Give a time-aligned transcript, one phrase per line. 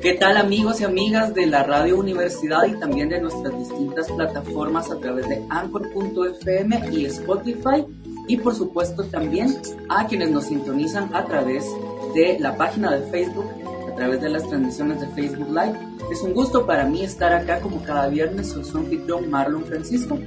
[0.00, 4.90] ¿Qué tal amigos y amigas de la Radio Universidad y también de nuestras distintas plataformas
[4.90, 7.84] a través de Anchor.fm y Spotify?
[8.26, 9.60] Y por supuesto también
[9.90, 11.66] a quienes nos sintonizan a través
[12.14, 13.44] de la página de Facebook,
[13.92, 15.78] a través de las transmisiones de Facebook Live.
[16.10, 20.18] Es un gusto para mí estar acá como cada viernes, soy su anfitrión Marlon Francisco,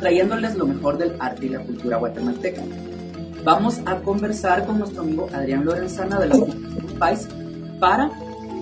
[0.00, 2.62] trayéndoles lo mejor del arte y la cultura guatemalteca.
[3.44, 6.36] Vamos a conversar con nuestro amigo Adrián Lorenzana de la
[6.98, 7.28] País
[7.78, 8.10] para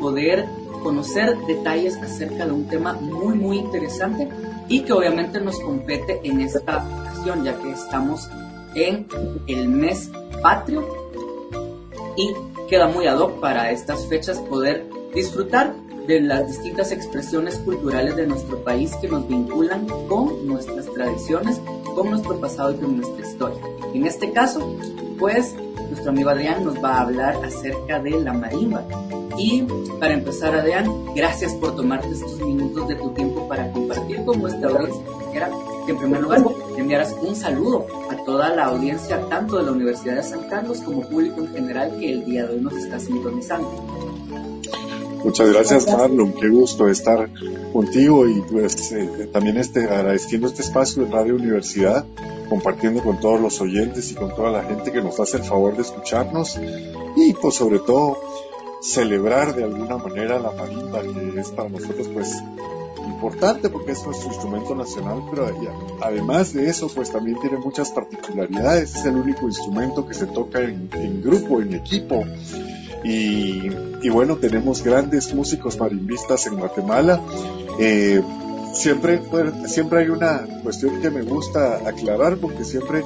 [0.02, 0.45] poder
[0.83, 4.28] conocer detalles acerca de un tema muy muy interesante
[4.69, 8.28] y que obviamente nos compete en esta ocasión ya que estamos
[8.75, 9.06] en
[9.47, 10.11] el mes
[10.42, 10.84] patrio
[12.16, 12.33] y
[12.69, 15.75] queda muy ad hoc para estas fechas poder disfrutar
[16.06, 21.61] de las distintas expresiones culturales de nuestro país que nos vinculan con nuestras tradiciones,
[21.95, 23.59] con nuestro pasado y con nuestra historia.
[23.94, 24.77] En este caso,
[25.19, 25.55] pues
[25.91, 28.84] nuestro amigo Adrián nos va a hablar acerca de la marimba.
[29.38, 29.62] Y
[29.98, 34.69] para empezar, Adrián, gracias por tomarte estos minutos de tu tiempo para compartir con nuestra
[34.69, 35.02] audiencia.
[35.25, 35.50] Quisiera
[35.86, 36.44] que en primer lugar
[36.77, 41.03] enviaras un saludo a toda la audiencia, tanto de la Universidad de San Carlos como
[41.03, 43.70] público en general que el día de hoy nos está sintonizando.
[45.25, 46.33] Muchas gracias, Marlon.
[46.33, 47.30] Qué gusto estar
[47.72, 52.05] contigo y pues eh, también este, agradeciendo este espacio de Radio Universidad,
[52.48, 55.77] compartiendo con todos los oyentes y con toda la gente que nos hace el favor
[55.77, 56.58] de escucharnos
[57.16, 58.19] y pues sobre todo
[58.83, 62.42] celebrar de alguna manera la marimba que es para nosotros pues
[63.06, 65.47] importante porque es nuestro instrumento nacional, pero
[66.00, 70.60] además de eso pues también tiene muchas particularidades, es el único instrumento que se toca
[70.60, 72.25] en, en grupo, en equipo
[73.05, 73.69] y,
[74.03, 77.20] y, bueno, tenemos grandes músicos marimbistas en Guatemala.
[77.78, 78.22] Eh,
[78.75, 79.20] siempre,
[79.66, 83.03] siempre hay una cuestión que me gusta aclarar porque siempre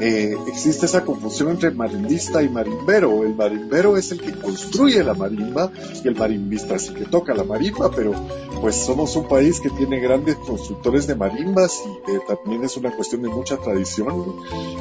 [0.00, 3.22] eh, existe esa confusión entre marimbista y marimbero.
[3.22, 5.70] El marimbero es el que construye la marimba
[6.04, 8.12] y el marimbista es el que toca la marimba, pero
[8.60, 12.94] pues somos un país que tiene grandes constructores de marimbas y eh, también es una
[12.94, 14.36] cuestión de mucha tradición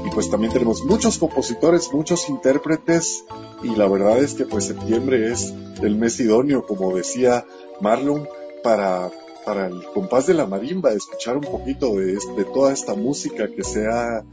[0.06, 3.24] y pues también tenemos muchos compositores, muchos intérpretes
[3.64, 7.46] y la verdad es que pues septiembre es el mes idóneo, como decía
[7.80, 8.28] Marlon,
[8.64, 9.12] para
[9.46, 13.64] para el compás de la marimba, escuchar un poquito de, de toda esta música que
[13.64, 14.24] se ha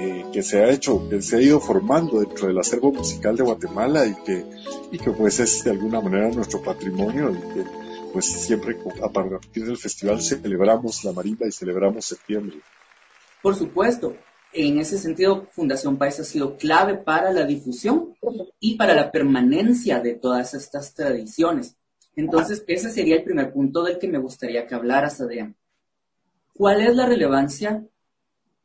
[0.00, 3.42] eh, que se ha hecho, que se ha ido formando dentro del acervo musical de
[3.42, 4.44] Guatemala y que,
[4.92, 7.64] y que pues es de alguna manera nuestro patrimonio y que
[8.12, 12.58] pues siempre a partir del festival celebramos la marimba y celebramos septiembre.
[13.42, 14.16] Por supuesto,
[14.52, 18.14] en ese sentido, Fundación País ha sido clave para la difusión
[18.60, 21.76] y para la permanencia de todas estas tradiciones.
[22.14, 25.56] Entonces, ese sería el primer punto del que me gustaría que hablaras, Adrián.
[26.54, 27.84] ¿Cuál es la relevancia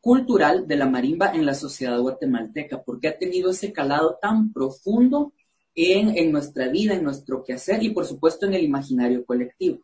[0.03, 5.31] cultural de la marimba en la sociedad guatemalteca, porque ha tenido ese calado tan profundo
[5.73, 9.79] en, nuestra vida, en nuestro quehacer y por supuesto en el imaginario colectivo.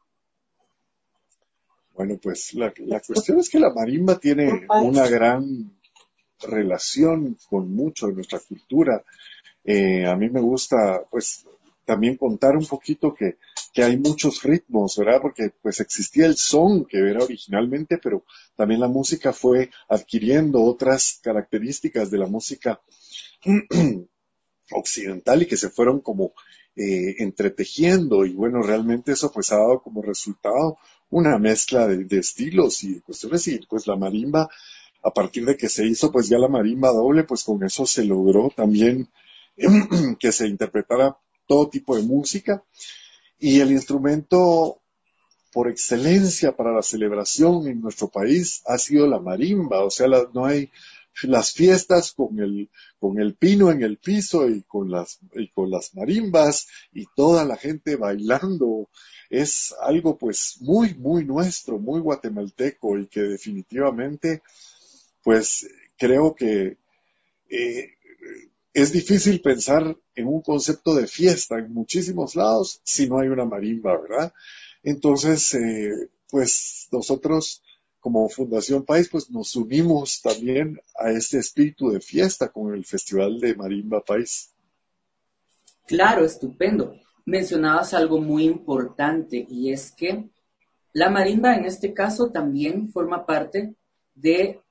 [1.94, 5.72] Bueno, pues la, cuestión es que la marimba tiene una gran
[6.42, 9.02] relación con mucho de nuestra cultura.
[9.64, 11.48] Eh, a mí me gusta, pues,
[11.90, 13.40] también contar un poquito que,
[13.74, 15.20] que hay muchos ritmos, ¿verdad?
[15.24, 21.20] Porque pues existía el son que era originalmente, pero también la música fue adquiriendo otras
[21.24, 22.80] características de la música
[24.72, 26.34] occidental y que se fueron como
[26.76, 30.78] eh, entretejiendo y bueno, realmente eso pues ha dado como resultado
[31.10, 34.48] una mezcla de, de, estilos y de cuestiones y pues la marimba,
[35.02, 38.06] a partir de que se hizo pues ya la marimba doble, pues con eso se
[38.06, 39.10] logró también
[40.20, 41.18] que se interpretara
[41.50, 42.64] todo tipo de música.
[43.40, 44.82] Y el instrumento
[45.52, 50.46] por excelencia para la celebración en nuestro país ha sido la marimba, o sea, no
[50.46, 50.70] hay
[51.24, 55.72] las fiestas con el, con el pino en el piso y con las, y con
[55.72, 58.88] las marimbas y toda la gente bailando.
[59.32, 64.44] Es algo pues muy, muy nuestro, muy guatemalteco y que definitivamente
[65.24, 66.78] pues creo que
[67.50, 67.90] eh,
[68.74, 73.46] es difícil pensar en un concepto de fiesta en muchísimos lados si no hay una
[73.46, 74.34] marimba, ¿verdad?
[74.84, 77.62] Entonces, eh, pues nosotros
[78.00, 83.40] como Fundación País, pues nos unimos también a este espíritu de fiesta con el Festival
[83.40, 84.52] de Marimba País.
[85.86, 86.94] Claro, estupendo.
[87.26, 90.30] Mencionabas algo muy importante y es que
[90.94, 93.76] la marimba en este caso también forma parte
[94.16, 94.62] de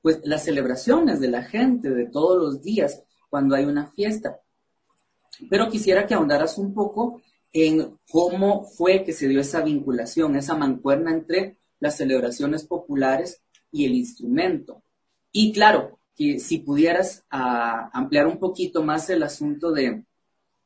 [0.00, 4.40] pues las celebraciones de la gente de todos los días cuando hay una fiesta.
[5.50, 7.22] Pero quisiera que ahondaras un poco
[7.52, 13.84] en cómo fue que se dio esa vinculación, esa mancuerna entre las celebraciones populares y
[13.86, 14.82] el instrumento.
[15.32, 20.04] Y claro, que si pudieras ah, ampliar un poquito más el asunto de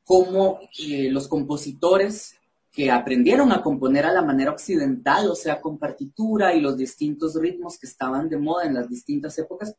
[0.05, 2.37] cómo eh, los compositores
[2.73, 7.35] que aprendieron a componer a la manera occidental, o sea, con partitura y los distintos
[7.35, 9.76] ritmos que estaban de moda en las distintas épocas,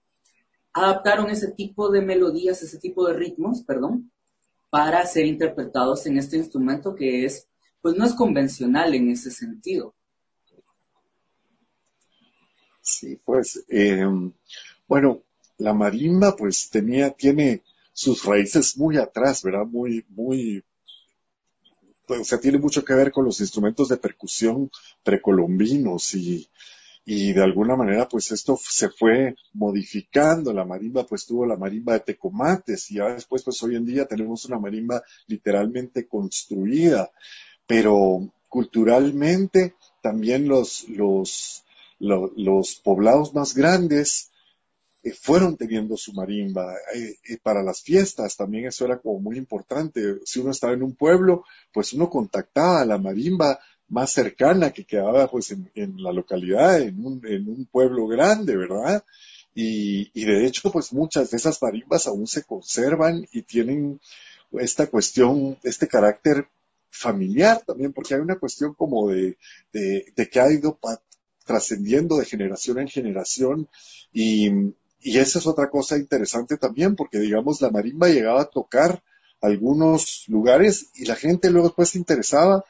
[0.73, 4.11] adaptaron ese tipo de melodías, ese tipo de ritmos, perdón,
[4.69, 7.47] para ser interpretados en este instrumento que es,
[7.81, 9.93] pues no es convencional en ese sentido.
[12.81, 14.03] Sí, pues, eh,
[14.87, 15.23] bueno,
[15.57, 17.61] la marimba pues tenía, tiene
[17.93, 19.65] sus raíces muy atrás, ¿verdad?
[19.65, 20.63] Muy, muy,
[22.07, 24.69] pues, o sea, tiene mucho que ver con los instrumentos de percusión
[25.03, 26.49] precolombinos y,
[27.05, 30.53] y de alguna manera pues esto se fue modificando.
[30.53, 34.05] La marimba pues tuvo la marimba de Tecomates y ya después pues hoy en día
[34.05, 37.11] tenemos una marimba literalmente construida,
[37.67, 41.63] pero culturalmente también los, los,
[41.99, 44.29] los, poblados más grandes
[45.01, 46.73] eh, fueron teniendo su marimba.
[46.93, 50.19] Eh, y para las fiestas también eso era como muy importante.
[50.25, 53.59] Si uno estaba en un pueblo, pues uno contactaba a la marimba
[53.93, 59.03] más cercana que quedaba pues en, la localidad, en un, pueblo grande, ¿verdad?
[59.53, 64.01] Y, de hecho pues muchas de esas marimbas aún se conservan y tienen
[64.53, 66.47] esta cuestión, este carácter
[66.89, 69.37] familiar también, porque hay una cuestión como de,
[69.71, 70.79] de, que ha ido
[71.45, 73.69] trascendiendo de generación en generación
[74.11, 74.49] y,
[75.01, 79.03] y esa es otra cosa interesante también, porque digamos la marimba llegaba a tocar
[79.41, 82.63] algunos lugares y la gente luego después se interesaba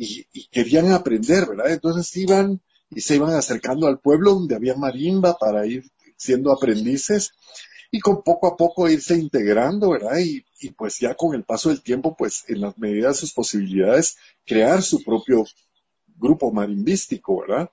[0.00, 1.70] y, y, querían aprender, ¿verdad?
[1.70, 5.84] Entonces iban y se iban acercando al pueblo donde había marimba para ir
[6.16, 7.32] siendo aprendices
[7.90, 10.18] y con poco a poco irse integrando, ¿verdad?
[10.18, 13.34] Y, y pues ya con el paso del tiempo, pues en las medidas de sus
[13.34, 14.16] posibilidades,
[14.46, 15.44] crear su propio
[16.16, 17.70] grupo marimbístico, ¿verdad?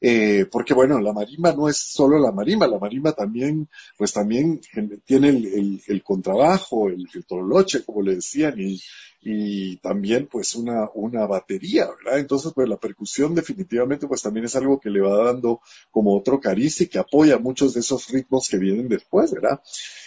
[0.00, 4.60] Eh, porque bueno, la marimba no es solo la marimba, la marimba también, pues también
[5.04, 8.80] tiene el, contrabajo, el, el toloche, como le decían, y,
[9.20, 12.20] y también pues una, una batería, ¿verdad?
[12.20, 15.60] Entonces pues la percusión definitivamente pues también es algo que le va dando
[15.90, 19.60] como otro cariz y que apoya muchos de esos ritmos que vienen después, ¿verdad?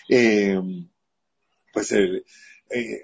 [0.07, 0.59] Eh,
[1.73, 2.23] pues eh,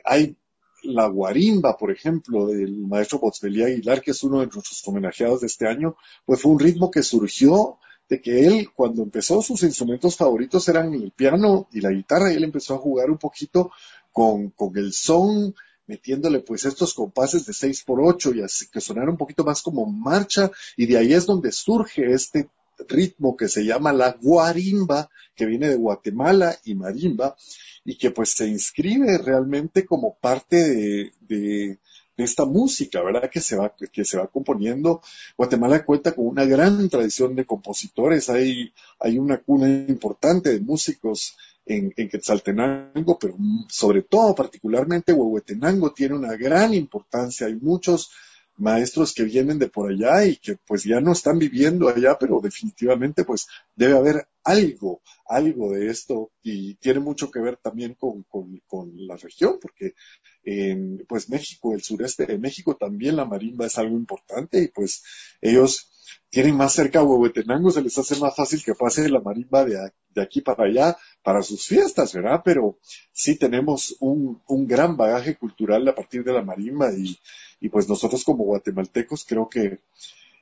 [0.05, 0.37] hay
[0.83, 5.47] la guarimba, por ejemplo, del maestro Botzbelí Aguilar, que es uno de nuestros homenajeados de
[5.47, 5.95] este año,
[6.25, 7.77] pues fue un ritmo que surgió
[8.09, 12.35] de que él, cuando empezó, sus instrumentos favoritos eran el piano y la guitarra, y
[12.37, 13.71] él empezó a jugar un poquito
[14.11, 15.53] con, con el son,
[15.87, 19.61] metiéndole pues estos compases de 6 por 8 y así que sonaron un poquito más
[19.61, 22.49] como marcha, y de ahí es donde surge este
[22.87, 27.35] ritmo que se llama la guarimba, que viene de Guatemala y marimba,
[27.87, 31.79] y que pues se inscribe realmente como parte de, de,
[32.17, 33.29] esta música, ¿verdad?
[33.29, 35.01] Que se va, que se va componiendo.
[35.37, 41.37] Guatemala cuenta con una gran tradición de compositores, hay, hay una cuna importante de músicos
[41.65, 43.37] en, en Quetzaltenango, pero
[43.69, 48.11] sobre todo, particularmente Huehuetenango tiene una gran importancia, hay muchos
[48.57, 52.39] maestros que vienen de por allá y que pues ya no están viviendo allá, pero
[52.41, 58.23] definitivamente pues debe haber algo, algo de esto y tiene mucho que ver también con,
[58.23, 58.61] con,
[58.95, 59.93] la región, porque
[60.43, 65.03] en pues México, el sureste de México también la marimba es algo importante y pues
[65.41, 65.91] ellos
[66.29, 69.91] tienen más cerca a Huehuetenango, se les hace más fácil que pase la marimba de,
[70.13, 72.41] de aquí para allá para sus fiestas, ¿verdad?
[72.43, 72.77] Pero
[73.13, 78.23] sí tenemos un, un gran bagaje cultural a partir de la marimba y, pues nosotros
[78.23, 79.79] como guatemaltecos creo que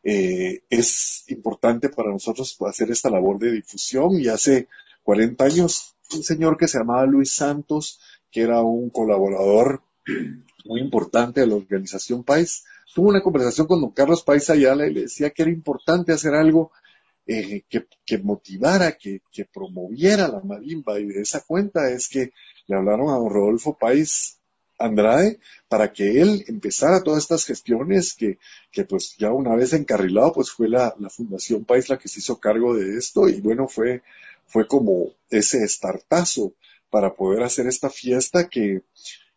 [0.04, 4.68] eh, es importante para nosotros hacer esta labor de difusión y hace
[5.04, 8.00] 40 años un señor que se llamaba Luis Santos,
[8.32, 9.82] que era un colaborador
[10.66, 12.64] muy importante de la organización País,
[12.94, 16.34] tuvo una conversación con don Carlos País Ayala y le decía que era importante hacer
[16.34, 16.72] algo
[17.28, 21.00] eh, que, que, motivara, que, que, promoviera la marimba.
[21.00, 22.32] Y de esa cuenta es que
[22.68, 24.40] le hablaron a don Rodolfo País
[24.78, 25.40] Andrade
[25.70, 28.38] para que él empezara todas estas gestiones que,
[28.72, 32.20] que pues ya una vez encarrilado pues fue la, la, Fundación País la que se
[32.20, 34.04] hizo cargo de esto y bueno fue,
[34.46, 36.54] fue como ese estartazo
[36.90, 38.82] para poder hacer esta fiesta que,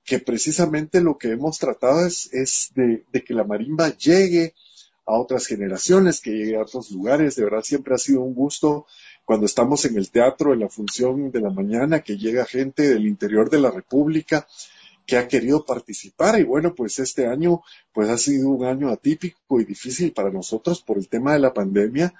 [0.09, 4.55] que precisamente lo que hemos tratado es, es de, que la marimba llegue
[5.05, 7.37] a otras generaciones, que llegue a otros lugares.
[7.37, 8.87] De verdad siempre ha sido un gusto
[9.27, 13.07] cuando estamos en el teatro, en la función de la mañana, que llega gente del
[13.07, 14.49] interior de la República
[15.05, 17.63] que ha querido participar y bueno, pues este año
[17.93, 21.53] pues ha sido un año atípico y difícil para nosotros por el tema de la
[21.53, 22.15] pandemia,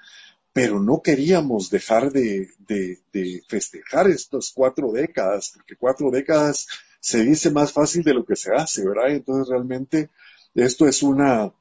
[0.53, 6.67] pero no queríamos dejar de, de, de festejar estas cuatro décadas, porque cuatro décadas
[6.99, 9.09] se dice más fácil de lo que se hace, ¿verdad?
[9.09, 10.09] Entonces realmente
[10.55, 11.51] esto es una,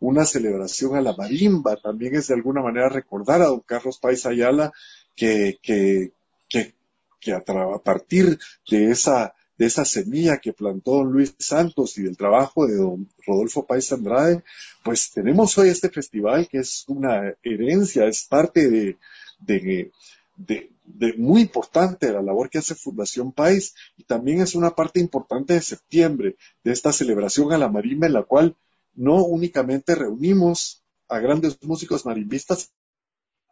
[0.00, 4.26] una celebración a la marimba, también es de alguna manera recordar a don Carlos Pais
[4.26, 4.72] Ayala
[5.14, 6.12] que, que,
[6.48, 6.74] que,
[7.20, 7.42] que a,
[7.82, 8.38] partir
[8.70, 13.08] de esa de esa semilla que plantó don Luis Santos y del trabajo de don
[13.26, 14.44] Rodolfo País Andrade,
[14.84, 18.98] pues tenemos hoy este festival que es una herencia, es parte de,
[19.40, 19.90] de,
[20.36, 20.70] de,
[21.16, 25.54] muy importante de la labor que hace Fundación País y también es una parte importante
[25.54, 28.56] de septiembre de esta celebración a la marimba en la cual
[28.94, 32.72] no únicamente reunimos a grandes músicos marimbistas,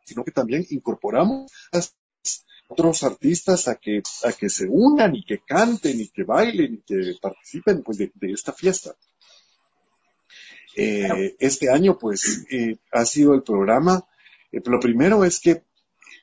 [0.05, 1.81] sino que también incorporamos a
[2.69, 6.79] otros artistas a que, a que se unan y que canten y que bailen y
[6.79, 8.95] que participen pues, de, esta fiesta.
[10.75, 14.05] Eh, este año pues eh, ha sido el programa.
[14.53, 15.63] Eh, lo primero es que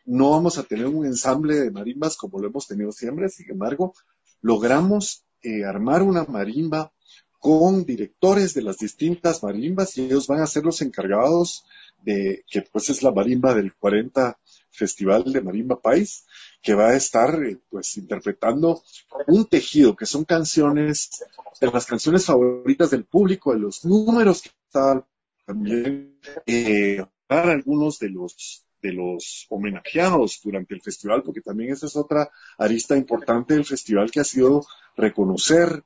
[0.06, 3.94] no vamos a tener un ensamble de marimbas como lo hemos tenido siempre, sin embargo,
[4.42, 5.26] logramos
[5.66, 6.94] armar una marimba
[7.40, 11.66] con directores de las distintas marimbas y ellos van a ser los encargados
[12.02, 14.38] de que pues es la marimba del 40
[14.74, 16.26] Festival de Marimba País,
[16.62, 18.82] que va a estar eh, pues interpretando
[19.28, 21.24] un tejido, que son canciones,
[21.62, 25.06] de las canciones favoritas del público, de los números que están
[25.46, 31.96] también eh, algunos de los de los homenajeados durante el festival, porque también esa es
[31.96, 34.66] otra arista importante del festival que ha sido
[34.98, 35.84] reconocer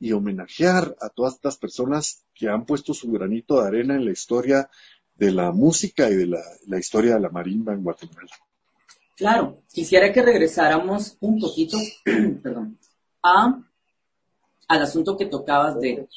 [0.00, 4.10] y homenajear a todas estas personas que han puesto su granito de arena en la
[4.10, 4.68] historia
[5.14, 8.30] de la música y de la, historia de la marimba en Guatemala.
[9.16, 11.78] Claro, quisiera que regresáramos un poquito,
[12.42, 12.78] perdón,
[13.22, 13.62] a,
[14.66, 16.08] al asunto que tocabas de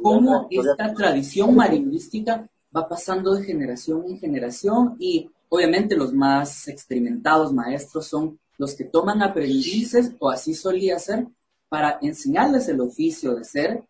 [0.00, 7.52] cómo esta tradición marimbística va pasando de generación en generación y obviamente los más experimentados
[7.52, 11.26] maestros son los que toman aprendices, o así solía ser,
[11.68, 13.84] para enseñarles el oficio de ser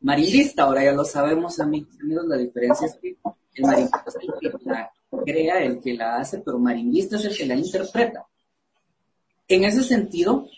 [0.00, 0.64] marimbista.
[0.64, 1.94] Ahora ya lo sabemos, amigos,
[2.26, 3.16] la diferencia es que
[3.54, 4.90] el marimbista es el que la
[5.24, 8.26] crea, el que la hace, pero marimbista es el que la interpreta.
[9.46, 10.48] En ese sentido,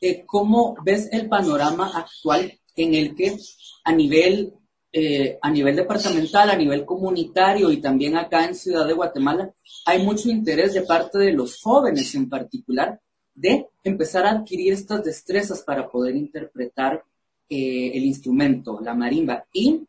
[0.00, 3.36] eh, ¿cómo ves el panorama actual en el que
[3.84, 4.54] a nivel,
[4.98, 9.52] eh, a nivel departamental, a nivel comunitario y también acá en Ciudad de Guatemala,
[9.84, 12.98] hay mucho interés de parte de los jóvenes en particular
[13.34, 17.04] de empezar a adquirir estas destrezas para poder interpretar
[17.46, 19.82] eh, el instrumento, la marimba, y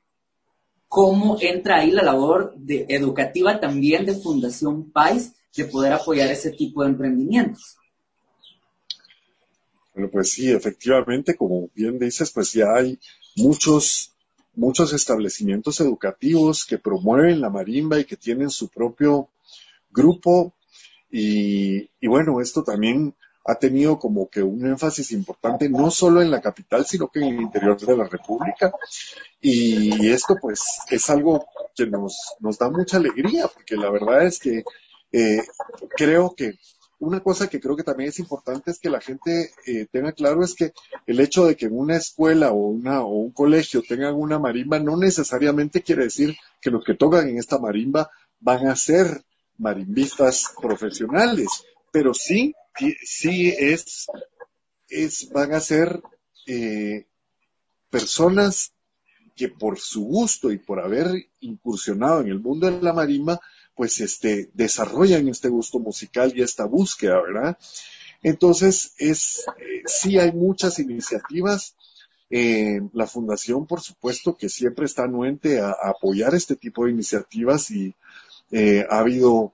[0.90, 6.52] cómo entra ahí la labor de, educativa también de Fundación Pais de poder apoyar ese
[6.52, 7.78] tipo de emprendimientos.
[9.94, 13.00] Bueno, pues sí, efectivamente, como bien dices, pues ya hay
[13.38, 14.17] muchos,
[14.58, 19.30] muchos establecimientos educativos que promueven la marimba y que tienen su propio
[19.92, 20.54] grupo.
[21.10, 23.14] Y, y bueno, esto también
[23.46, 27.36] ha tenido como que un énfasis importante no solo en la capital, sino que en
[27.36, 28.74] el interior de la República.
[29.40, 30.60] Y esto pues
[30.90, 34.66] es algo que nos, nos da mucha alegría, porque la verdad es que
[35.14, 35.44] eh,
[35.96, 36.56] creo que
[37.00, 40.44] una cosa que creo que también es importante es que la gente eh, tenga claro
[40.44, 40.74] es que
[41.06, 44.98] el hecho de que una escuela o, una, o un colegio tengan una marimba no
[44.98, 49.24] necesariamente quiere decir que los que tocan en esta marimba van a ser
[49.58, 51.48] marimbistas profesionales,
[51.92, 52.54] pero sí
[53.04, 54.08] sí es,
[54.90, 56.02] es, van a ser
[56.46, 57.06] eh,
[57.90, 58.74] personas
[59.36, 61.08] que por su gusto y por haber
[61.42, 63.40] incursionado en el mundo de la marimba,
[63.78, 67.58] pues este, desarrollan este gusto musical y esta búsqueda, ¿verdad?
[68.24, 71.76] Entonces, es, eh, sí hay muchas iniciativas.
[72.30, 77.72] Eh, la fundación, por supuesto, que siempre está anuente a, apoyar este tipo de iniciativas
[77.72, 77.94] y
[78.90, 79.54] ha habido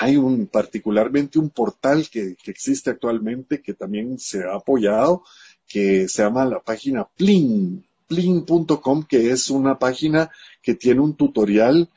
[0.00, 5.24] hay un, particularmente un portal que, existe actualmente que también se ha apoyado,
[5.68, 10.30] que se llama la página Plin, plin.com, que es una página
[10.62, 11.90] que tiene un tutorial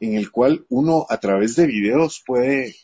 [0.00, 2.76] en el cual uno a través de videos puede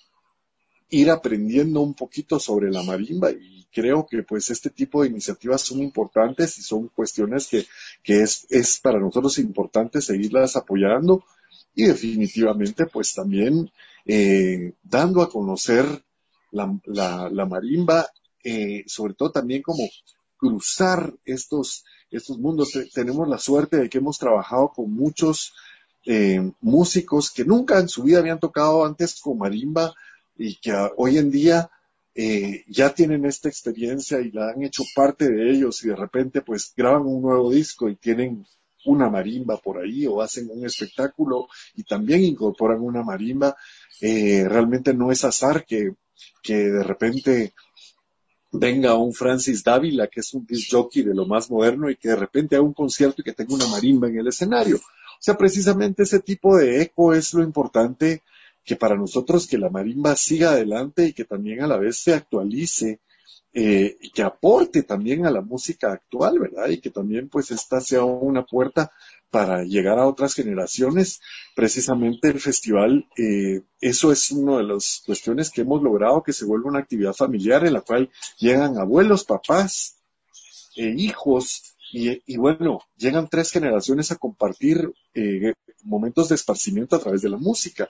[0.91, 5.63] ir aprendiendo un poquito sobre la marimba y creo que pues este tipo de iniciativas
[5.63, 7.67] son importantes y son cuestiones que,
[8.03, 11.25] que es, es para nosotros importante seguirlas apoyando
[11.75, 13.71] y definitivamente pues también
[14.07, 15.87] eh, dando a conocer
[16.53, 18.07] la, marimba,
[18.45, 19.83] eh, sobre todo también como
[20.37, 22.71] cruzar estos, estos mundos.
[22.93, 25.53] Tenemos la suerte de que hemos trabajado con muchos
[26.07, 29.95] eh, músicos que nunca en su vida habían tocado antes con marimba
[30.37, 31.71] y que hoy en día
[32.69, 36.73] ya tienen esta experiencia y la han hecho parte de ellos y de repente pues
[36.77, 38.47] graban un nuevo disco y tienen
[38.85, 43.57] una marimba por ahí o hacen un espectáculo y también incorporan una marimba.
[44.01, 45.95] Eh, realmente no es azar que,
[46.43, 47.55] que de repente
[48.53, 52.11] venga un Francis Dávila, que es un disc jockey de lo más moderno, y que
[52.11, 54.81] de repente haga un concierto y que tenga una marimba en el escenario.
[55.15, 58.23] O sea, precisamente ese tipo de eco es lo importante
[58.65, 62.15] que para nosotros que la marimba siga adelante y que también a la vez se
[62.15, 63.01] actualice
[63.57, 66.69] eh, que aporte también a la música actual, ¿verdad?
[66.71, 68.91] Y que también pues esta sea una puerta
[69.31, 71.21] para llegar a otras generaciones.
[71.55, 76.45] Precisamente el festival, eh, eso es una de las cuestiones que hemos logrado, que se
[76.45, 79.99] vuelva una actividad familiar en la cual llegan abuelos, papás,
[80.75, 87.23] e hijos, y, bueno, llegan tres generaciones a compartir eh, momentos de esparcimiento a través
[87.23, 87.89] de la música.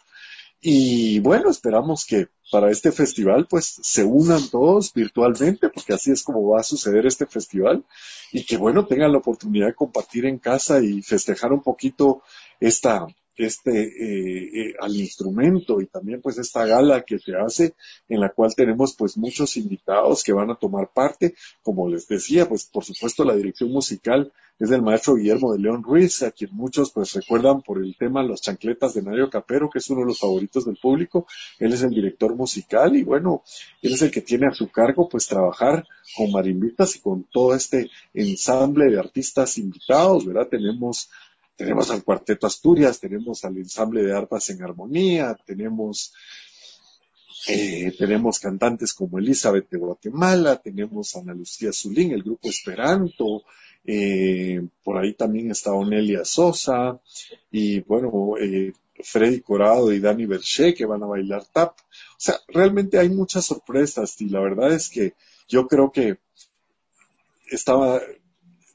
[0.60, 6.22] Y bueno, esperamos que para este festival pues se unan todos virtualmente, porque así es
[6.22, 7.84] como va a suceder este festival,
[8.32, 12.22] y que bueno, tengan la oportunidad de compartir en casa y festejar un poquito
[12.60, 17.74] esta, este eh, eh, al instrumento y también pues esta gala que se hace
[18.08, 21.34] en la cual tenemos pues muchos invitados que van a tomar parte.
[21.62, 25.82] Como les decía pues por supuesto la dirección musical es del maestro Guillermo de León
[25.82, 29.78] Ruiz a quien muchos pues recuerdan por el tema Los chancletas de Mario Capero que
[29.78, 31.26] es uno de los favoritos del público.
[31.58, 33.42] Él es el director musical y bueno
[33.82, 35.84] él es el que tiene a su cargo pues trabajar
[36.16, 41.10] con marimbistas y con todo este ensamble de artistas invitados verdad tenemos
[41.56, 46.12] tenemos al Cuarteto Asturias, tenemos al ensamble de arpas en armonía, tenemos,
[47.48, 53.44] eh, tenemos cantantes como Elizabeth de Guatemala, tenemos a Ana Lucía Zulín, el grupo Esperanto,
[53.84, 57.00] eh, por ahí también está Onelia Sosa,
[57.50, 61.78] y bueno, eh, Freddy Corado y Dani Berché que van a bailar tap.
[61.80, 65.14] O sea, realmente hay muchas sorpresas y la verdad es que
[65.48, 66.18] yo creo que
[67.50, 68.00] estaba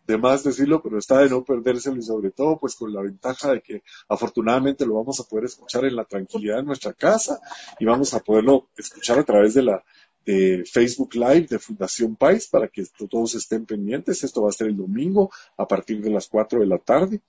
[0.09, 3.53] de más decirlo, pero está de no perdérselo y sobre todo pues con la ventaja
[3.53, 7.39] de que afortunadamente lo vamos a poder escuchar en la tranquilidad de nuestra casa
[7.79, 9.83] y vamos a poderlo escuchar a través de la
[10.25, 14.23] de Facebook Live de Fundación País para que todos estén pendientes.
[14.23, 17.21] Esto va a ser el domingo a partir de las 4 de la tarde.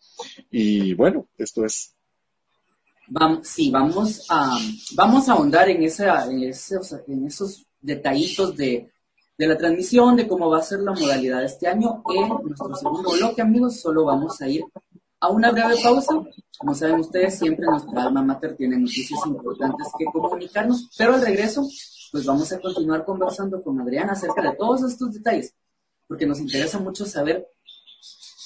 [0.51, 1.95] Y bueno, esto es
[3.13, 4.57] Vamos, sí, vamos a,
[4.95, 8.89] vamos a ahondar en, esa, en, en esos detallitos de,
[9.41, 12.03] de la transmisión, de cómo va a ser la modalidad este año.
[12.15, 14.63] En nuestro segundo bloque, amigos, solo vamos a ir
[15.19, 16.13] a una breve pausa.
[16.59, 21.67] Como saben ustedes, siempre nuestra alma mater tiene noticias importantes que comunicarnos, pero al regreso,
[22.13, 25.55] pues vamos a continuar conversando con Adriana acerca de todos estos detalles,
[26.07, 27.49] porque nos interesa mucho saber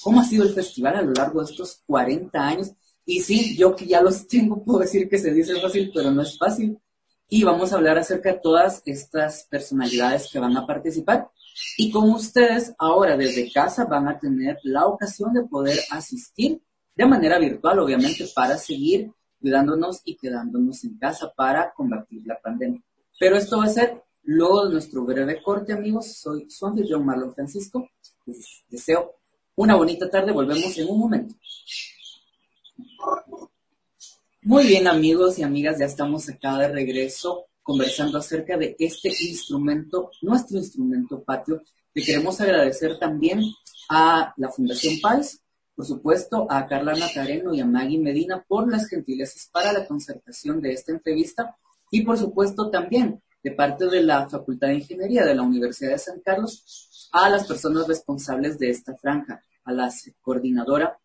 [0.00, 2.70] cómo ha sido el festival a lo largo de estos 40 años.
[3.04, 6.22] Y sí, yo que ya los tengo, puedo decir que se dice fácil, pero no
[6.22, 6.78] es fácil
[7.28, 11.30] y vamos a hablar acerca de todas estas personalidades que van a participar.
[11.78, 16.60] Y con ustedes ahora desde casa van a tener la ocasión de poder asistir
[16.94, 19.10] de manera virtual, obviamente, para seguir
[19.40, 22.82] cuidándonos y quedándonos en casa para combatir la pandemia.
[23.18, 26.16] Pero esto va a ser luego de nuestro breve corte, amigos.
[26.16, 27.88] Soy su anfitrión Marlon Francisco.
[28.26, 29.16] Les deseo
[29.56, 30.32] una bonita tarde.
[30.32, 31.34] Volvemos en un momento.
[34.46, 40.10] Muy bien amigos y amigas, ya estamos acá de regreso conversando acerca de este instrumento,
[40.20, 41.62] nuestro instrumento patio.
[41.94, 43.40] Le queremos agradecer también
[43.88, 45.40] a la Fundación Paz,
[45.74, 50.60] por supuesto a Carla Natareno y a Maggie Medina por las gentilezas para la concertación
[50.60, 51.56] de esta entrevista
[51.90, 55.98] y por supuesto también de parte de la Facultad de Ingeniería de la Universidad de
[55.98, 60.98] San Carlos a las personas responsables de esta franja, a la coordinadora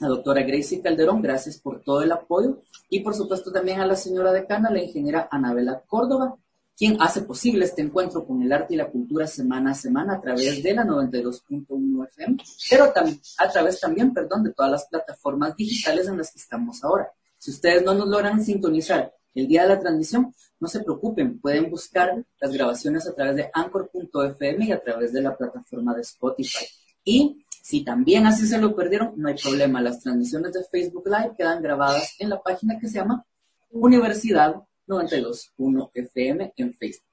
[0.00, 2.62] la doctora Gracie Calderón, gracias por todo el apoyo.
[2.88, 6.36] Y por supuesto también a la señora decana, la ingeniera Anabela Córdoba,
[6.76, 10.20] quien hace posible este encuentro con el arte y la cultura semana a semana a
[10.20, 12.36] través de la 92.1 FM,
[12.70, 16.82] pero también, a través también, perdón, de todas las plataformas digitales en las que estamos
[16.82, 17.10] ahora.
[17.38, 21.70] Si ustedes no nos logran sintonizar el día de la transmisión, no se preocupen, pueden
[21.70, 26.66] buscar las grabaciones a través de anchor.fm y a través de la plataforma de Spotify.
[27.04, 29.80] Y si también así se lo perdieron, no hay problema.
[29.80, 33.24] Las transmisiones de Facebook Live quedan grabadas en la página que se llama
[33.70, 34.56] Universidad
[34.88, 37.06] 92.1 FM en Facebook.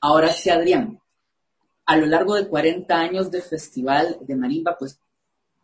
[0.00, 0.98] Ahora sí, Adrián,
[1.86, 4.98] a lo largo de 40 años de festival de marimba, pues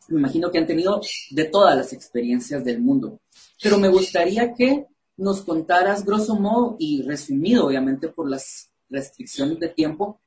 [0.08, 3.20] me imagino que han tenido de todas las experiencias del mundo.
[3.60, 9.68] Pero me gustaría que nos contaras, grosso modo y resumido, obviamente, por las restricciones de
[9.68, 10.20] tiempo,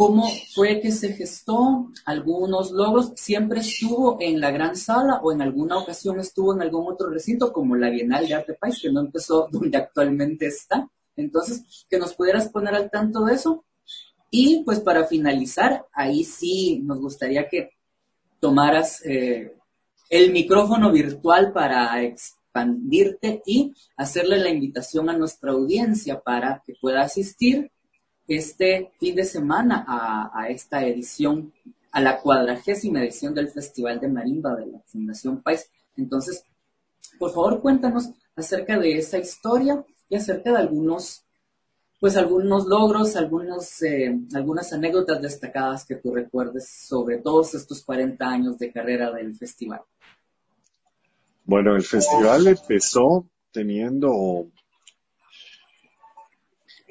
[0.00, 5.42] cómo fue que se gestó algunos logros, siempre estuvo en la gran sala o en
[5.42, 9.00] alguna ocasión estuvo en algún otro recinto como la Bienal de Arte País, que no
[9.00, 10.88] empezó donde actualmente está.
[11.16, 13.66] Entonces, que nos pudieras poner al tanto de eso.
[14.30, 17.72] Y pues para finalizar, ahí sí nos gustaría que
[18.40, 19.54] tomaras eh,
[20.08, 27.02] el micrófono virtual para expandirte y hacerle la invitación a nuestra audiencia para que pueda
[27.02, 27.70] asistir
[28.30, 31.52] este fin de semana a, esta edición,
[31.90, 35.68] a la cuadragésima edición del Festival de Marimba de la Fundación País.
[35.96, 36.44] Entonces,
[37.18, 41.24] por favor, cuéntanos acerca de esa historia y acerca de algunos
[41.98, 48.26] pues algunos logros, algunos, eh, algunas anécdotas destacadas que tú recuerdes sobre todos estos 40
[48.26, 49.82] años de carrera del festival.
[51.44, 54.46] Bueno, el festival empezó teniendo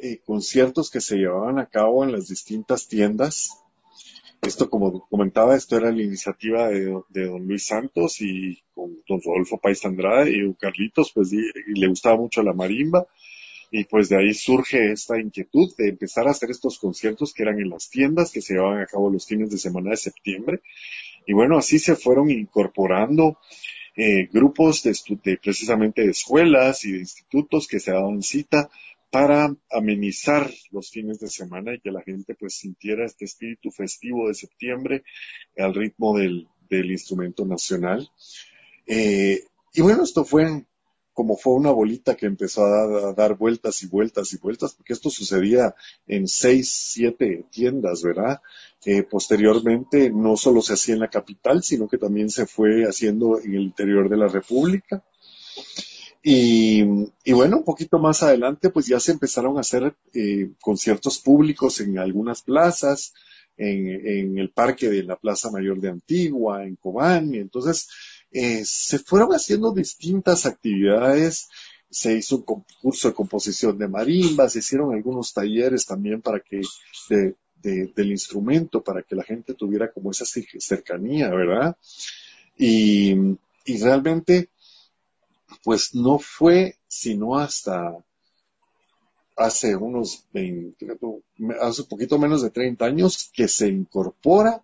[0.01, 3.49] eh, conciertos que se llevaban a cabo en las distintas tiendas.
[4.41, 9.57] Esto, como comentaba, esto era la iniciativa de, don Luis Santos y con don Rodolfo
[9.57, 13.05] País Andrade y don Carlitos, pues le gustaba mucho la marimba
[13.71, 17.59] y pues de ahí surge esta inquietud de empezar a hacer estos conciertos que eran
[17.59, 20.61] en las tiendas que se llevaban a cabo los fines de semana de septiembre.
[21.27, 23.37] Y bueno, así se fueron incorporando
[23.95, 28.69] eh, grupos de, precisamente de escuelas y de institutos que se daban cita
[29.11, 34.27] para amenizar los fines de semana y que la gente pues sintiera este espíritu festivo
[34.27, 35.03] de septiembre
[35.57, 38.07] al ritmo del, instrumento nacional.
[38.85, 39.43] Eh,
[39.73, 40.65] y bueno, esto fue
[41.19, 45.09] como fue una bolita que empezó a, dar vueltas y vueltas y vueltas, porque esto
[45.09, 45.75] sucedía
[46.07, 48.39] en seis, siete tiendas, ¿verdad?
[48.85, 53.37] Eh, posteriormente no solo se hacía en la capital, sino que también se fue haciendo
[53.37, 55.03] en el interior de la República.
[56.21, 56.83] Y,
[57.31, 61.97] bueno, un poquito más adelante, pues ya se empezaron a hacer eh, conciertos públicos en
[61.97, 63.13] algunas plazas,
[63.57, 67.89] en, el parque de la Plaza Mayor de Antigua, en Cobán, y entonces
[68.31, 71.49] eh, se fueron haciendo distintas actividades,
[71.89, 76.61] se hizo un concurso de composición de marimba, se hicieron algunos talleres también para que
[77.61, 81.75] del instrumento, para que la gente tuviera como esa cercanía, ¿verdad?
[82.57, 83.15] Y,
[83.81, 84.49] realmente,
[85.63, 87.97] pues no fue sino hasta
[89.35, 90.97] hace unos 20,
[91.61, 94.63] hace poquito menos de 30 años que se incorpora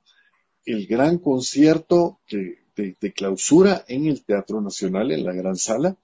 [0.65, 5.95] el gran concierto que de, clausura en el Teatro Nacional, en la Gran Sala.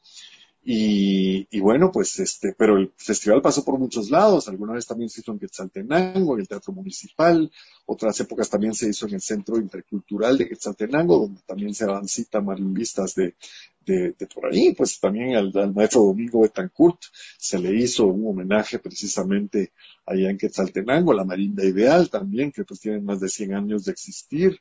[0.63, 4.47] Y, bueno, pues este, pero el festival pasó por muchos lados.
[4.47, 7.51] Alguna vez también se hizo en Quetzaltenango, en el Teatro Municipal.
[7.87, 12.07] Otras épocas también se hizo en el Centro Intercultural de Quetzaltenango, donde también se dan
[12.07, 13.35] cita marimbistas de,
[13.85, 14.73] de, por ahí.
[14.73, 17.01] Pues también al, maestro Domingo Betancourt
[17.37, 19.71] se le hizo un homenaje precisamente
[20.05, 23.91] allá en Quetzaltenango, la marinda ideal también, que pues tiene más de 100 años de
[23.91, 24.59] existir.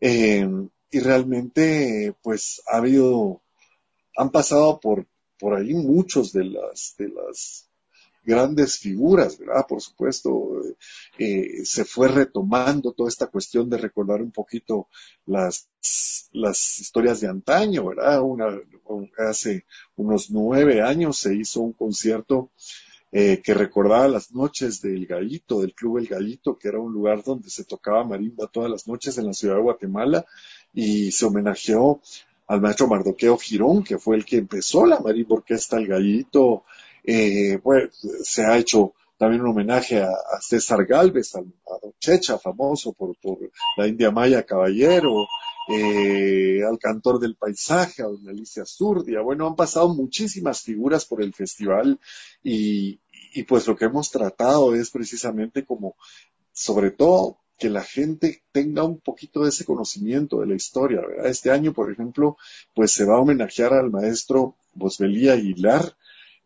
[0.00, 0.48] Eh,
[0.90, 3.42] y realmente pues ha habido,
[4.16, 5.06] han pasado por,
[5.38, 7.71] por ahí muchos de las, de las
[8.24, 9.66] grandes figuras, ¿verdad?
[9.68, 10.62] Por supuesto,
[11.18, 14.88] eh, se fue retomando toda esta cuestión de recordar un poquito
[15.26, 15.68] las,
[16.32, 18.22] las historias de antaño, ¿verdad?
[18.22, 18.60] Una,
[19.18, 22.50] hace unos nueve años se hizo un concierto
[23.14, 27.22] eh, que recordaba las noches del Gallito, del Club El Gallito, que era un lugar
[27.22, 30.24] donde se tocaba marimba todas las noches en la ciudad de Guatemala
[30.72, 32.00] y se homenajeó
[32.46, 36.64] al maestro Mardoqueo Girón, que fue el que empezó la marimba orquesta El Gallito.
[37.04, 37.90] Eh, pues,
[38.22, 40.10] se ha hecho también un homenaje a,
[40.40, 43.16] César Galvez, a, Don Checha, famoso por,
[43.76, 45.28] la India Maya Caballero,
[45.68, 49.20] eh, al cantor del paisaje, a Don Alicia Zurdia.
[49.20, 52.00] Bueno, han pasado muchísimas figuras por el festival
[52.42, 52.98] y,
[53.46, 55.94] pues lo que hemos tratado es precisamente como,
[56.52, 61.00] sobre todo, que la gente tenga un poquito de ese conocimiento de la historia.
[61.24, 62.36] Este año, por ejemplo,
[62.74, 65.96] pues se va a homenajear al maestro Bosbelí Aguilar,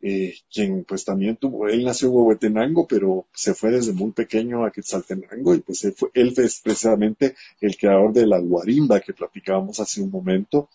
[0.09, 4.64] eh, quien pues también tuvo, él nació en Huehuetenango, pero se fue desde muy pequeño
[4.64, 9.14] a Quetzaltenango y pues él, fue, él es precisamente el creador de la guarimba que
[9.14, 10.69] platicábamos hace un momento.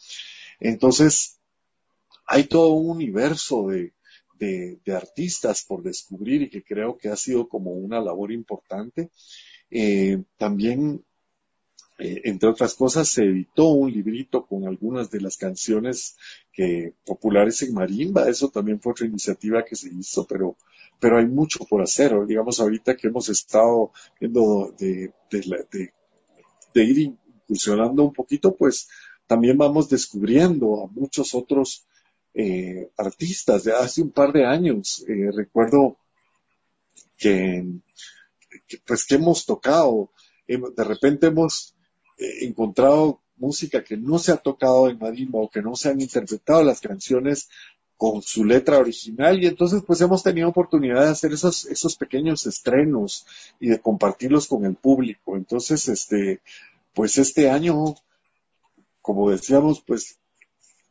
[0.60, 1.39] Entonces,
[2.26, 3.94] hay todo un universo de,
[4.38, 9.12] de artistas por descubrir y que creo que ha sido como una labor importante.
[9.70, 11.06] Eh, también,
[12.04, 16.18] eh, entre otras cosas, se editó un librito con algunas de las canciones
[16.52, 18.28] que, populares en marimba.
[18.28, 20.58] Eso también fue otra iniciativa que se hizo, pero,
[21.00, 22.12] pero hay mucho por hacer.
[22.26, 28.90] Digamos, ahorita que hemos estado viendo de, de, ir incursionando un poquito, pues
[29.28, 31.86] también vamos descubriendo a muchos otros
[32.34, 35.06] eh, artistas de hace un par de años.
[35.36, 35.98] recuerdo
[37.16, 37.64] que
[38.88, 40.10] pues que hemos tocado.
[40.48, 41.81] De repente hemos eh,
[42.41, 46.63] encontrado música que no se ha tocado en marimba o que no se han interpretado
[46.63, 47.49] las canciones
[47.97, 52.47] con su letra original y entonces pues hemos tenido oportunidad de hacer esos, esos pequeños
[52.47, 53.27] estrenos
[53.60, 55.38] y de compartirlos con el público.
[55.38, 56.41] Entonces, este,
[56.93, 57.95] pues este año,
[59.03, 60.17] como decíamos, pues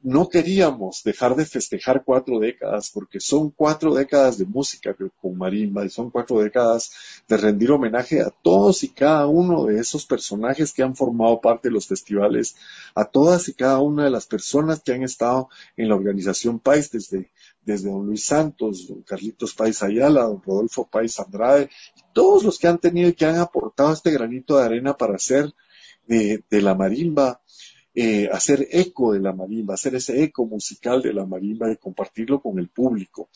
[0.02, 5.84] no queríamos dejar de festejar cuatro décadas, porque son cuatro décadas de música con marimba
[5.84, 6.90] y son cuatro décadas
[7.28, 11.68] de rendir homenaje a todos y cada uno de esos personajes que han formado parte
[11.68, 12.56] de los festivales,
[12.94, 16.90] a todas y cada una de las personas que han estado en la organización País
[16.90, 17.30] desde,
[17.64, 21.68] desde don Luis Santos, don Carlitos Pais Ayala, don Rodolfo Pais Andrade,
[22.14, 25.52] todos los que han tenido y que han aportado este granito de arena para hacer
[26.06, 27.40] de, la marimba,
[27.94, 32.40] eh, hacer eco de la marimba, hacer ese eco musical de la marimba y compartirlo
[32.40, 33.28] con el público.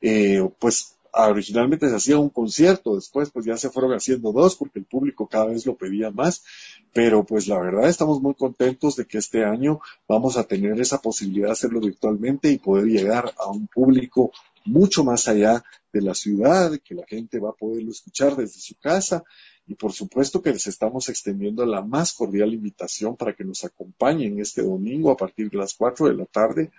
[0.00, 4.78] Eh, pues originalmente se hacía un concierto, después pues ya se fueron haciendo dos porque
[4.78, 6.44] el público cada vez lo pedía más,
[6.92, 10.98] pero pues la verdad estamos muy contentos de que este año vamos a tener esa
[10.98, 14.30] posibilidad de hacerlo virtualmente y poder llegar a un público
[14.64, 18.74] mucho más allá de la ciudad, que la gente va a poderlo escuchar desde su
[18.76, 19.24] casa.
[19.66, 24.40] Y por supuesto que les estamos extendiendo la más cordial invitación para que nos acompañen
[24.40, 26.70] este domingo a partir de las 4 de la tarde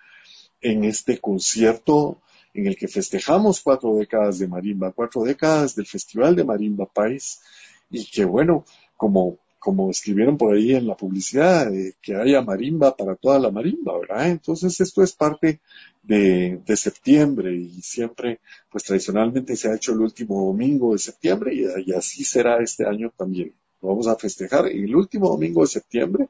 [0.61, 2.21] en este concierto
[2.53, 7.41] en el que festejamos cuatro décadas de marimba, cuatro décadas del Festival de Marimba País,
[7.89, 8.65] y que bueno,
[8.97, 11.71] como, como escribieron por ahí en la publicidad,
[12.01, 14.27] que haya marimba para toda la marimba, ¿verdad?
[14.31, 15.59] Entonces esto es parte
[16.01, 18.39] de, de, septiembre y siempre,
[18.71, 23.13] pues tradicionalmente se ha hecho el último domingo de septiembre y, así será este año
[23.15, 23.53] también.
[23.83, 26.29] Lo vamos a festejar el último domingo de septiembre.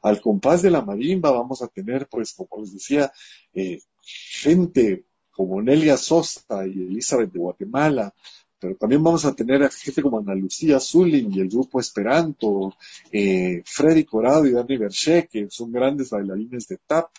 [0.00, 3.12] Al compás de la marimba vamos a tener, pues, como les decía,
[3.52, 8.14] eh, gente como Nelia Sosta y Elizabeth de Guatemala,
[8.62, 12.76] pero también vamos a tener a gente como Ana Lucía Zulin y el grupo Esperanto,
[13.10, 17.10] eh, Freddy Corado y Dani Berche, que son grandes bailarines de TAP,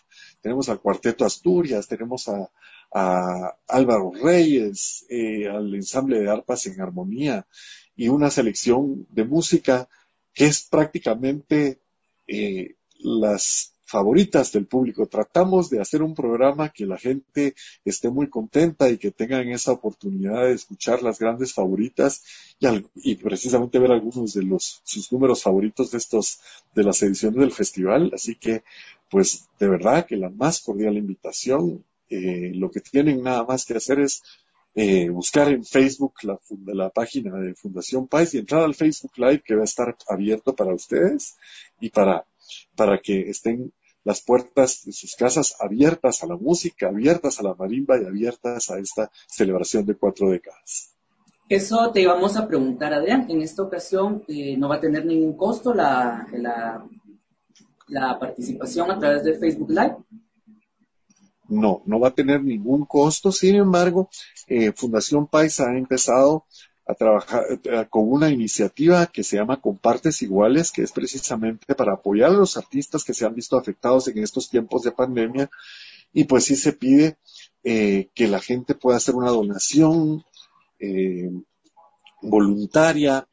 [0.41, 2.49] tenemos al Cuarteto Asturias, tenemos a,
[3.67, 7.45] Álvaro Reyes, eh, al ensamble de arpas en armonía
[7.95, 9.89] y una selección de música
[10.31, 11.81] que es prácticamente
[12.27, 15.05] eh, las favoritas del público.
[15.05, 17.53] Tratamos de hacer un programa que la gente
[17.85, 22.23] esté muy contenta y que tengan esa oportunidad de escuchar las grandes favoritas
[22.95, 26.39] y, precisamente ver algunos de los sus números favoritos de estos
[26.73, 28.09] de las ediciones del festival.
[28.15, 28.63] Así que,
[29.11, 31.85] pues, de verdad que la más cordial invitación.
[32.09, 34.23] Eh, lo que tienen nada más que hacer es
[34.75, 39.43] eh, buscar en Facebook la, la, página de Fundación Paz y entrar al Facebook Live
[39.45, 41.37] que va a estar abierto para ustedes
[41.79, 42.25] y para,
[42.75, 43.71] para que estén
[44.03, 48.69] las puertas de sus casas abiertas a la música, abiertas a la marimba y abiertas
[48.69, 50.93] a esta celebración de cuatro décadas.
[51.49, 53.25] Eso te íbamos a preguntar, Adrián.
[53.29, 56.25] En esta ocasión eh, no va a tener ningún costo la,
[57.87, 59.97] la, participación a través de Facebook Live.
[61.49, 63.31] No, no va a tener ningún costo.
[63.31, 64.09] Sin embargo,
[64.47, 66.45] eh, Fundación Paisa ha empezado
[66.85, 71.93] a trabajar eh, con una iniciativa que se llama Compartes Iguales, que es precisamente para
[71.93, 75.49] apoyar a los artistas que se han visto afectados en estos tiempos de pandemia.
[76.11, 77.17] Y pues sí se pide
[77.63, 80.23] eh, que la gente pueda hacer una donación
[80.79, 81.31] eh,
[82.21, 83.27] voluntaria.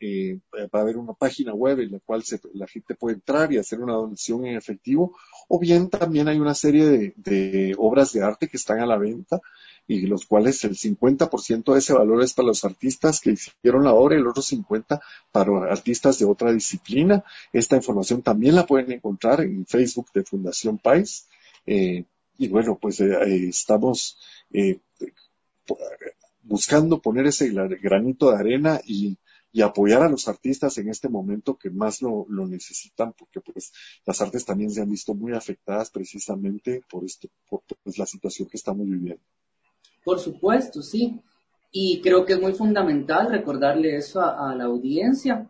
[0.72, 2.22] va a haber una página web en la cual
[2.54, 5.16] la gente puede entrar y hacer una donación en efectivo.
[5.48, 9.40] O bien también hay una serie de obras de arte que están a la venta
[9.90, 13.92] y los cuales el 50% de ese valor es para los artistas que hicieron la
[13.92, 15.00] obra y el otro 50%
[15.32, 17.24] para artistas de otra disciplina.
[17.52, 21.26] Esta información también la pueden encontrar en Facebook de Fundación Pais.
[21.66, 22.04] Eh,
[22.38, 24.16] y bueno, pues eh, eh, estamos
[26.44, 29.18] buscando poner ese granito de arena y,
[29.60, 33.72] apoyar a los artistas en este momento que más lo, necesitan, porque pues
[34.06, 38.48] las artes también se han visto muy afectadas precisamente por, esto, por pues, la situación
[38.48, 39.24] que estamos viviendo.
[40.04, 41.20] Por supuesto, sí.
[41.72, 45.48] Y creo que es muy fundamental recordarle eso a, la audiencia,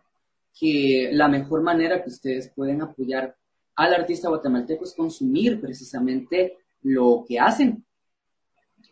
[0.57, 3.35] que la mejor manera que ustedes pueden apoyar
[3.75, 7.83] al artista guatemalteco es consumir precisamente lo que hacen.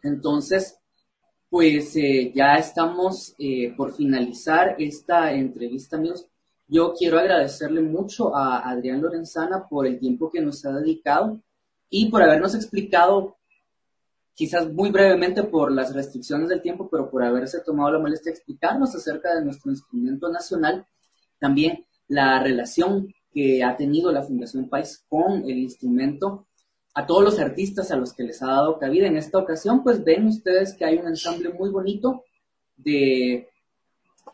[0.01, 0.79] Entonces,
[1.49, 6.25] pues eh, ya estamos eh, por finalizar esta entrevista, amigos.
[6.67, 11.41] Yo quiero agradecerle mucho a Adrián Lorenzana por el tiempo que nos ha dedicado
[11.89, 13.38] y por habernos explicado
[14.39, 18.37] quizás muy brevemente por las restricciones del tiempo, pero por haberse tomado la molestia de
[18.37, 20.85] explicarnos acerca de nuestro instrumento nacional,
[21.39, 26.47] también la relación que ha tenido la Fundación País con el instrumento,
[26.93, 29.07] a todos los artistas a los que les ha dado cabida.
[29.07, 32.23] En esta ocasión, pues ven ustedes que hay un ensamble muy bonito
[32.77, 33.45] de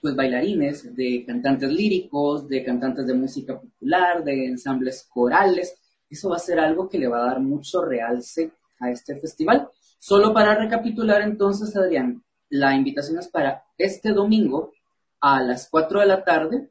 [0.04, 5.76] pues bailarines, de cantantes líricos, de cantantes de música popular, de ensambles corales.
[6.08, 9.68] Eso va a ser algo que le va a dar mucho realce a este festival.
[10.08, 14.72] Solo para recapitular entonces, Adrián, la invitación es para este domingo
[15.20, 16.70] a las 4 de la tarde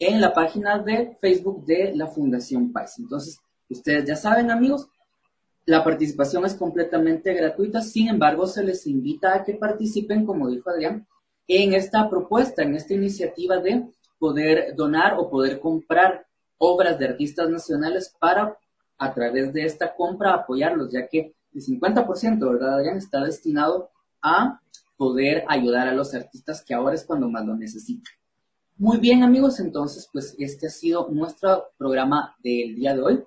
[0.00, 2.98] en la página de Facebook de la Fundación Paz.
[2.98, 3.38] Entonces,
[3.70, 4.88] ustedes ya saben, amigos,
[5.66, 10.68] la participación es completamente gratuita, sin embargo, se les invita a que participen, como dijo
[10.68, 11.06] Adrián,
[11.46, 13.86] en esta propuesta, en esta iniciativa de
[14.18, 16.26] poder donar o poder comprar
[16.58, 18.58] obras de artistas nacionales para,
[18.98, 22.96] a través de esta compra, apoyarlos, ya que el 50%, ¿verdad, Adrián?
[22.96, 24.60] Está destinado a
[24.96, 28.12] poder ayudar a los artistas que ahora es cuando más lo necesitan.
[28.78, 33.24] Muy bien, amigos, entonces, pues este ha sido nuestro programa del día de hoy.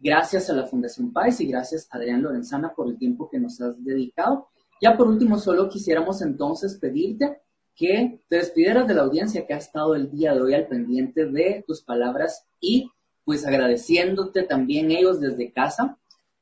[0.00, 3.60] Gracias a la Fundación Pais y gracias a Adrián Lorenzana por el tiempo que nos
[3.60, 4.48] has dedicado.
[4.80, 7.42] Ya por último, solo quisiéramos entonces pedirte
[7.74, 11.26] que te despidieras de la audiencia que ha estado el día de hoy al pendiente
[11.26, 12.90] de tus palabras y
[13.24, 15.98] pues agradeciéndote también ellos desde casa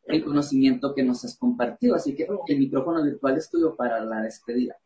[0.06, 1.94] el conocimiento que nos has compartido.
[1.94, 4.76] Así que el micrófono virtual es tuyo para la despedida.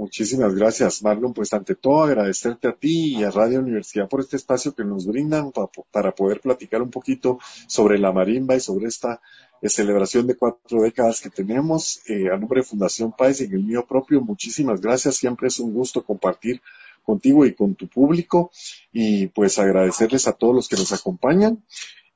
[0.00, 1.34] Muchísimas gracias, Marlon.
[1.34, 5.06] Pues ante todo agradecerte a ti y a Radio Universidad por este espacio que nos
[5.06, 5.52] brindan
[5.92, 9.20] para, poder platicar un poquito sobre la marimba y sobre esta
[9.60, 12.00] eh, celebración de cuatro décadas que tenemos.
[12.08, 15.16] Eh, a nombre de Fundación País y en el mío propio, muchísimas gracias.
[15.16, 16.62] Siempre es un gusto compartir
[17.02, 18.50] contigo y con tu público
[18.92, 21.62] y pues agradecerles a todos los que nos acompañan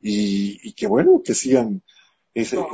[0.01, 1.83] y, y que bueno, que sigan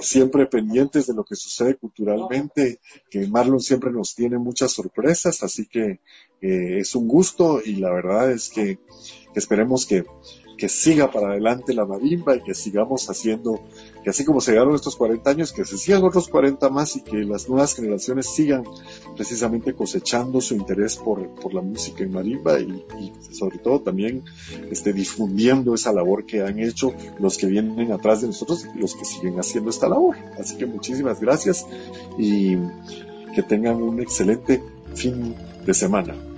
[0.01, 5.67] siempre pendientes de lo que sucede culturalmente, que Marlon siempre nos tiene muchas sorpresas, así
[5.67, 6.01] que
[6.41, 8.79] eh, es un gusto y la verdad es que
[9.35, 10.05] esperemos que
[10.61, 13.63] que siga para adelante la marimba y que sigamos haciendo,
[14.05, 17.01] que así como se llegaron estos 40 años, que se sigan otros 40 más y
[17.01, 18.65] que las nuevas generaciones sigan
[19.17, 22.85] precisamente cosechando su interés por, por la música en marimba y,
[23.33, 24.23] sobre todo también
[24.71, 28.95] este, difundiendo esa labor que han hecho los que vienen atrás de nosotros y los
[28.95, 30.17] que siguen haciendo esta labor.
[30.39, 31.67] Así que muchísimas gracias
[32.19, 32.57] y
[33.35, 34.63] que tengan un excelente
[34.95, 36.30] fin de semana.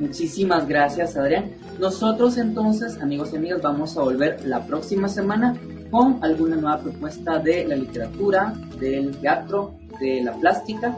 [0.00, 1.50] Muchísimas gracias, Adrián.
[1.78, 5.54] Nosotros entonces, amigos y amigas, vamos a volver la próxima semana
[5.90, 10.96] con alguna nueva propuesta de la literatura, del teatro, de la plástica,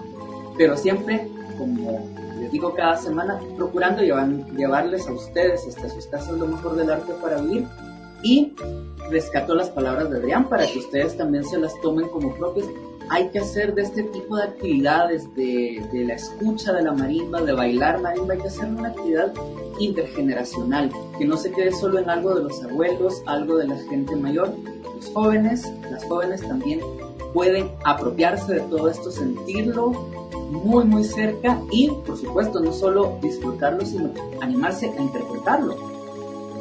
[0.56, 6.46] pero siempre, como les digo cada semana, procurando llevarles a ustedes hasta sus casas lo
[6.46, 7.66] mejor del arte para vivir
[8.22, 8.54] y
[9.10, 12.68] rescato las palabras de Adrián para que ustedes también se las tomen como propias
[13.12, 17.53] hay que hacer de este tipo de actividades, de, la escucha de la marimba, de
[17.53, 19.35] bailar marimba, hay que hacer una actividad
[19.79, 24.16] intergeneracional, que no se quede solo en algo de los abuelos, algo de la gente
[24.16, 24.55] mayor.
[24.96, 26.81] Los jóvenes, las jóvenes también
[27.35, 29.90] pueden apropiarse de todo esto, sentirlo
[30.51, 34.09] muy, muy cerca y, por supuesto, no solo disfrutarlo, sino
[34.40, 35.77] animarse a interpretarlo.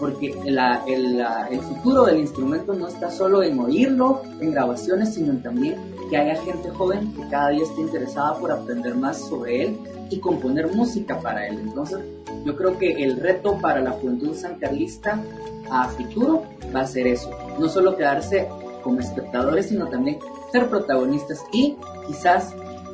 [0.01, 5.75] Porque el futuro del instrumento no está solo en oírlo, en grabaciones, sino también
[6.11, 10.19] que haya gente joven que cada día esté interesada por aprender más sobre él y
[10.19, 11.57] componer música para él.
[11.59, 11.99] Entonces,
[12.43, 15.23] yo creo que el reto para la juventud sancarlista
[15.71, 16.43] a futuro
[16.75, 18.49] va a ser eso, no solo quedarse
[18.83, 20.19] como espectadores, sino también
[20.51, 22.53] ser protagonistas y quizás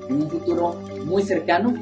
[0.09, 1.73] en un futuro muy cercano,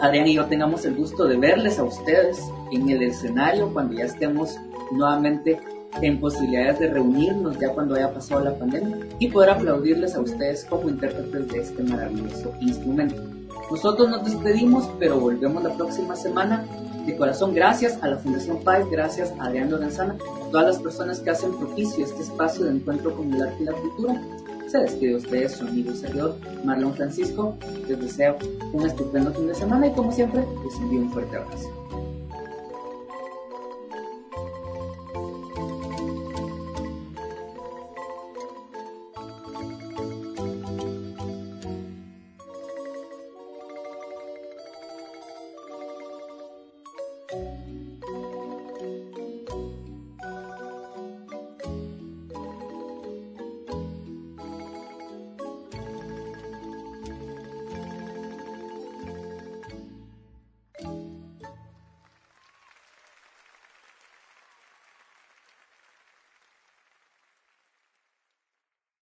[0.00, 2.40] Adrián y yo tengamos el gusto de verles a ustedes
[2.72, 4.56] en el escenario cuando ya estemos
[4.92, 5.60] nuevamente
[6.02, 10.64] en posibilidades de reunirnos ya cuando haya pasado la pandemia y poder aplaudirles a ustedes
[10.64, 13.22] como intérpretes de este maravilloso instrumento.
[13.70, 16.64] Nosotros nos despedimos, pero volvemos la próxima semana.
[17.06, 21.20] De corazón, gracias a la Fundación Paz, gracias a Adrián Lorenzana, a todas las personas
[21.20, 24.22] que hacen propicio este espacio de encuentro con el arte y la cultura.
[24.68, 27.56] Se despide de ustedes su amigo y servidor Marlon Francisco.
[27.88, 28.36] Les deseo
[28.72, 32.03] un estupendo fin de semana y como siempre, les envío un fuerte abrazo.